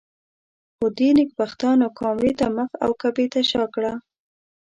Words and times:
خو 0.75 0.85
دې 0.97 1.09
نېکبختانو 1.17 1.87
کامرې 1.99 2.31
ته 2.39 2.47
مخ 2.55 2.69
او 2.83 2.91
کعبې 3.01 3.25
ته 3.33 3.39
شا 3.49 3.63
کړه. 3.73 3.93